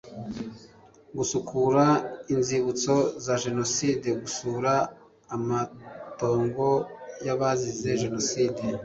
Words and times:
Gusukura 1.17 1.85
Inzibutso 2.33 2.93
za 3.25 3.35
Jenoside 3.43 4.07
Gusura 4.21 4.73
amatongo 5.37 6.67
y 7.25 7.29
abazize 7.35 7.89
Jenoside 8.03 8.61